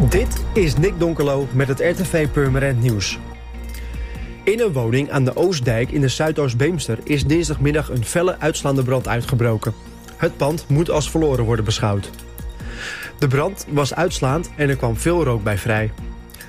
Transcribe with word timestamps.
Dit 0.00 0.44
is 0.52 0.76
Nick 0.76 0.92
Donkerlo 0.98 1.48
met 1.52 1.68
het 1.68 1.80
RTV 1.80 2.28
Purmerend 2.28 2.82
Nieuws. 2.82 3.18
In 4.44 4.60
een 4.60 4.72
woning 4.72 5.10
aan 5.10 5.24
de 5.24 5.36
Oostdijk 5.36 5.90
in 5.90 6.00
de 6.00 6.08
Zuidoost-Beemster 6.08 6.98
is 7.04 7.26
dinsdagmiddag 7.26 7.90
een 7.90 8.04
felle 8.04 8.38
uitslaande 8.38 8.82
brand 8.82 9.08
uitgebroken. 9.08 9.74
Het 10.16 10.36
pand 10.36 10.68
moet 10.68 10.90
als 10.90 11.10
verloren 11.10 11.44
worden 11.44 11.64
beschouwd. 11.64 12.10
De 13.18 13.26
brand 13.26 13.66
was 13.68 13.94
uitslaand 13.94 14.50
en 14.56 14.68
er 14.68 14.76
kwam 14.76 14.96
veel 14.96 15.24
rook 15.24 15.42
bij 15.42 15.58
vrij. 15.58 15.92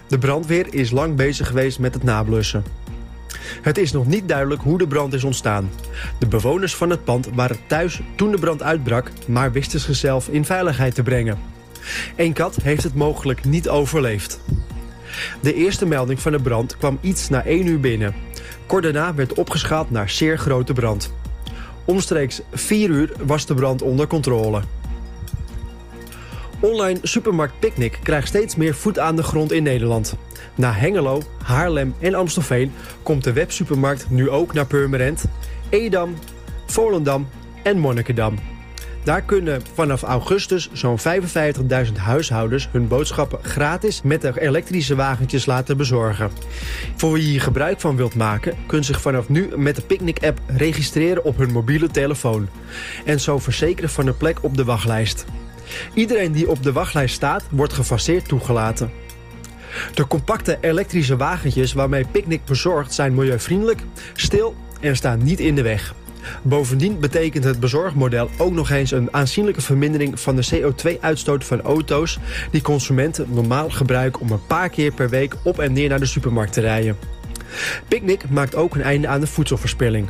De 0.07 0.18
brandweer 0.18 0.73
is 0.73 0.91
lang 0.91 1.16
bezig 1.16 1.48
geweest 1.48 1.79
met 1.79 1.93
het 1.93 2.04
nablussen. 2.04 2.64
Het 3.61 3.77
is 3.77 3.91
nog 3.91 4.05
niet 4.05 4.27
duidelijk 4.27 4.61
hoe 4.61 4.77
de 4.77 4.88
brand 4.88 5.14
is 5.14 5.23
ontstaan. 5.23 5.70
De 6.20 6.27
bewoners 6.27 6.75
van 6.75 6.89
het 6.89 7.04
pand 7.04 7.29
waren 7.34 7.57
thuis 7.68 8.02
toen 8.16 8.32
de 8.32 8.39
brand 8.39 8.64
uitbrak, 8.64 9.11
maar 9.27 9.52
wisten 9.52 9.79
zichzelf 9.79 10.27
in 10.27 10.45
veiligheid 10.45 10.95
te 10.95 11.04
brengen. 11.04 11.57
Een 12.15 12.33
kat 12.33 12.55
heeft 12.63 12.83
het 12.83 12.95
mogelijk 12.95 13.45
niet 13.45 13.69
overleefd. 13.69 14.39
De 15.41 15.54
eerste 15.54 15.86
melding 15.86 16.21
van 16.21 16.32
de 16.32 16.41
brand 16.41 16.78
kwam 16.78 16.97
iets 17.01 17.29
na 17.29 17.45
1 17.45 17.68
uur 17.68 17.79
binnen. 17.79 18.15
Kort 18.65 18.83
daarna 18.83 19.14
werd 19.15 19.33
opgeschaald 19.33 19.92
naar 19.92 20.09
zeer 20.09 20.37
grote 20.37 20.73
brand. 20.73 21.14
Omstreeks 21.86 22.42
4 22.54 22.89
uur 22.89 23.11
was 23.25 23.45
de 23.45 23.54
brand 23.54 23.81
onder 23.81 24.07
controle. 24.07 24.61
Online 26.59 27.00
supermarkt 27.01 27.59
Picnic 27.59 28.00
krijgt 28.04 28.28
steeds 28.28 28.56
meer 28.56 28.75
voet 28.75 29.00
aan 29.00 29.15
de 29.15 29.23
grond 29.23 29.51
in 29.51 29.64
Nederland. 29.64 30.15
Na 30.56 30.71
Hengelo, 30.71 31.21
Haarlem 31.43 31.95
en 32.00 32.16
Amstelveen 32.16 32.72
komt 33.03 33.23
de 33.23 33.33
websupermarkt 33.33 34.09
nu 34.09 34.30
ook 34.30 34.53
naar 34.53 34.66
Purmerend, 34.66 35.25
Edam, 35.69 36.14
Volendam 36.66 37.28
en 37.64 37.80
Monnikendam. 37.80 38.56
Daar 39.08 39.22
kunnen 39.22 39.61
vanaf 39.73 40.02
augustus 40.02 40.70
zo'n 40.73 41.00
55.000 41.00 41.94
huishoudens 41.98 42.70
hun 42.72 42.88
boodschappen 42.88 43.39
gratis 43.44 44.02
met 44.02 44.22
de 44.22 44.42
elektrische 44.42 44.95
wagentjes 44.95 45.45
laten 45.45 45.78
bezorgen. 45.78 46.31
Voor 46.95 47.14
wie 47.14 47.23
hier 47.23 47.42
gebruik 47.42 47.80
van 47.80 47.96
wilt 47.96 48.16
maken, 48.16 48.56
kunt 48.66 48.86
zich 48.86 49.02
vanaf 49.02 49.30
nu 49.30 49.50
met 49.56 49.76
de 49.76 49.81
Picnic-app 49.81 50.40
registreren 50.48 51.23
op 51.23 51.38
hun 51.38 51.52
mobiele 51.52 51.88
telefoon. 51.88 52.48
En 53.06 53.20
zo 53.20 53.40
verzekeren 53.40 53.90
van 53.90 54.08
een 54.08 54.18
plek 54.18 54.44
op 54.44 54.58
de 54.58 54.64
wachtlijst. 54.64 55.26
Iedereen 55.94 56.31
die 56.31 56.50
op 56.50 56.64
de 56.64 56.72
wachtlijst 56.72 57.16
staat, 57.16 57.44
wordt 57.52 57.74
gefaseerd 57.74 58.28
toegelaten. 58.28 58.92
De 59.94 60.08
compacte 60.08 60.58
elektrische 60.62 61.18
wagentjes 61.18 61.74
waarmee 61.74 62.06
Picnic 62.12 62.46
bezorgt 62.46 62.94
zijn 62.94 63.16
milieuvriendelijk, 63.16 63.81
stil 64.14 64.56
en 64.80 64.96
staan 64.96 65.24
niet 65.24 65.40
in 65.40 65.56
de 65.56 65.62
weg. 65.62 65.94
Bovendien 66.42 67.00
betekent 67.00 67.44
het 67.44 67.59
bezorgmodel 67.59 68.30
ook 68.38 68.53
nog 68.53 68.70
eens 68.70 68.92
een 68.92 69.14
aanzienlijke 69.14 69.61
vermindering 69.61 70.20
van 70.20 70.36
de 70.36 70.47
CO2-uitstoot 70.53 71.45
van 71.45 71.61
auto's 71.61 72.19
die 72.52 72.61
consumenten 72.61 73.28
normaal 73.30 73.69
gebruiken 73.69 74.22
om 74.22 74.31
een 74.31 74.45
paar 74.47 74.69
keer 74.69 74.92
per 74.92 75.09
week 75.09 75.36
op 75.44 75.59
en 75.59 75.73
neer 75.73 75.89
naar 75.89 76.00
de 76.00 76.06
supermarkt 76.06 76.53
te 76.53 76.61
rijden. 76.61 76.97
Picnic 77.88 78.30
maakt 78.30 78.56
ook 78.56 78.75
een 78.75 78.81
einde 78.81 79.08
aan 79.08 79.19
de 79.19 79.28
voedselverspilling. 79.28 80.09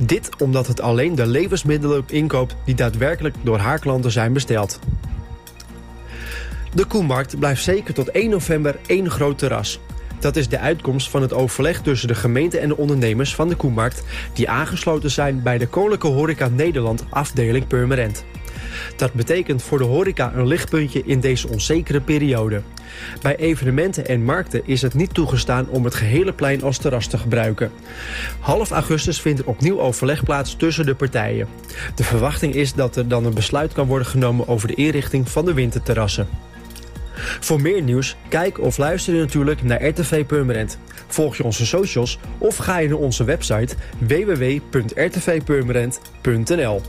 Dit 0.00 0.30
omdat 0.38 0.66
het 0.66 0.80
alleen 0.80 1.14
de 1.14 1.26
levensmiddelen 1.26 2.04
inkoopt 2.06 2.56
die 2.64 2.74
daadwerkelijk 2.74 3.34
door 3.42 3.58
haar 3.58 3.78
klanten 3.78 4.10
zijn 4.10 4.32
besteld. 4.32 4.78
De 6.74 6.84
koemarkt 6.84 7.38
blijft 7.38 7.62
zeker 7.62 7.94
tot 7.94 8.10
1 8.10 8.30
november 8.30 8.76
één 8.86 9.10
groot 9.10 9.38
terras. 9.38 9.80
Dat 10.22 10.36
is 10.36 10.48
de 10.48 10.58
uitkomst 10.58 11.10
van 11.10 11.22
het 11.22 11.32
overleg 11.32 11.80
tussen 11.80 12.08
de 12.08 12.14
gemeente 12.14 12.58
en 12.58 12.68
de 12.68 12.76
ondernemers 12.76 13.34
van 13.34 13.48
de 13.48 13.54
Koemarkt... 13.54 14.02
die 14.32 14.48
aangesloten 14.48 15.10
zijn 15.10 15.42
bij 15.42 15.58
de 15.58 15.66
Koninklijke 15.66 16.06
Horeca 16.06 16.48
Nederland 16.48 17.04
afdeling 17.10 17.66
Purmerend. 17.66 18.24
Dat 18.96 19.12
betekent 19.12 19.62
voor 19.62 19.78
de 19.78 19.84
horeca 19.84 20.32
een 20.34 20.46
lichtpuntje 20.46 21.02
in 21.04 21.20
deze 21.20 21.48
onzekere 21.48 22.00
periode. 22.00 22.62
Bij 23.22 23.36
evenementen 23.36 24.06
en 24.06 24.24
markten 24.24 24.62
is 24.64 24.82
het 24.82 24.94
niet 24.94 25.14
toegestaan 25.14 25.68
om 25.68 25.84
het 25.84 25.94
gehele 25.94 26.32
plein 26.32 26.62
als 26.62 26.78
terras 26.78 27.06
te 27.06 27.18
gebruiken. 27.18 27.70
Half 28.40 28.70
augustus 28.70 29.20
vindt 29.20 29.40
er 29.40 29.46
opnieuw 29.46 29.80
overleg 29.80 30.24
plaats 30.24 30.56
tussen 30.56 30.86
de 30.86 30.94
partijen. 30.94 31.48
De 31.94 32.04
verwachting 32.04 32.54
is 32.54 32.74
dat 32.74 32.96
er 32.96 33.08
dan 33.08 33.24
een 33.24 33.34
besluit 33.34 33.72
kan 33.72 33.86
worden 33.86 34.06
genomen 34.06 34.48
over 34.48 34.68
de 34.68 34.74
inrichting 34.74 35.30
van 35.30 35.44
de 35.44 35.54
winterterrassen. 35.54 36.28
Voor 37.40 37.60
meer 37.60 37.82
nieuws, 37.82 38.16
kijk 38.28 38.60
of 38.60 38.78
luister 38.78 39.14
je 39.14 39.20
natuurlijk 39.20 39.62
naar 39.62 39.86
RTV 39.86 40.26
Purmerend. 40.26 40.78
Volg 41.06 41.36
je 41.36 41.44
onze 41.44 41.66
socials 41.66 42.18
of 42.38 42.56
ga 42.56 42.78
je 42.78 42.88
naar 42.88 42.98
onze 42.98 43.24
website 43.24 43.74
www.rtvpurmerend.nl 43.98 46.80